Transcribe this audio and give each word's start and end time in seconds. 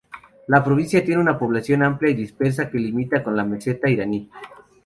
La 0.47 0.63
provincia 0.63 1.05
tiene 1.05 1.21
una 1.21 1.37
población 1.37 1.83
amplia 1.83 2.09
y 2.11 2.15
dispersa 2.15 2.71
que 2.71 2.79
limita 2.79 3.23
con 3.23 3.35
la 3.35 3.43
meseta 3.45 3.87
iraní. 3.87 4.27